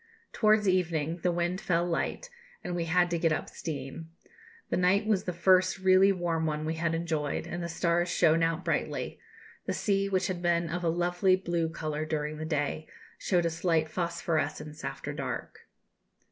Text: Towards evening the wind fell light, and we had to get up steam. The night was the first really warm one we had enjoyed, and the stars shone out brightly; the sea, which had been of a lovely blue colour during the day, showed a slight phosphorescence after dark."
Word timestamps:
Towards 0.33 0.67
evening 0.67 1.17
the 1.17 1.31
wind 1.31 1.61
fell 1.61 1.85
light, 1.85 2.31
and 2.63 2.75
we 2.75 2.85
had 2.85 3.11
to 3.11 3.19
get 3.19 3.31
up 3.31 3.47
steam. 3.49 4.09
The 4.71 4.75
night 4.77 5.05
was 5.05 5.25
the 5.25 5.31
first 5.31 5.77
really 5.77 6.11
warm 6.11 6.47
one 6.47 6.65
we 6.65 6.73
had 6.73 6.95
enjoyed, 6.95 7.45
and 7.45 7.61
the 7.61 7.69
stars 7.69 8.09
shone 8.09 8.41
out 8.41 8.65
brightly; 8.65 9.19
the 9.67 9.73
sea, 9.73 10.09
which 10.09 10.25
had 10.25 10.41
been 10.41 10.69
of 10.69 10.83
a 10.83 10.89
lovely 10.89 11.35
blue 11.35 11.69
colour 11.69 12.03
during 12.03 12.37
the 12.37 12.45
day, 12.45 12.87
showed 13.19 13.45
a 13.45 13.51
slight 13.51 13.87
phosphorescence 13.89 14.83
after 14.83 15.13
dark." 15.13 15.67